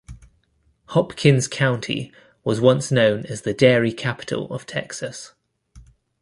[0.87, 2.11] Hopkins County
[2.43, 5.33] was once known as the Dairy Capital of Texas.